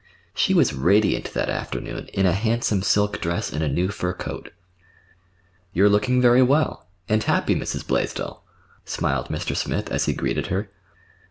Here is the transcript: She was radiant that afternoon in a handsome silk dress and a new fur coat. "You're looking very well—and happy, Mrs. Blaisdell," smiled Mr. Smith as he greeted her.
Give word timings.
She 0.33 0.55
was 0.55 0.73
radiant 0.73 1.31
that 1.35 1.47
afternoon 1.47 2.07
in 2.07 2.25
a 2.25 2.31
handsome 2.33 2.81
silk 2.81 3.21
dress 3.21 3.53
and 3.53 3.61
a 3.61 3.67
new 3.67 3.89
fur 3.89 4.13
coat. 4.13 4.51
"You're 5.73 5.89
looking 5.89 6.19
very 6.19 6.41
well—and 6.41 7.23
happy, 7.25 7.53
Mrs. 7.55 7.85
Blaisdell," 7.85 8.41
smiled 8.83 9.27
Mr. 9.29 9.55
Smith 9.55 9.91
as 9.91 10.05
he 10.05 10.13
greeted 10.13 10.47
her. 10.47 10.71